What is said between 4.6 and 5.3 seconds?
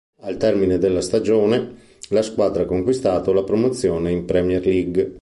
League.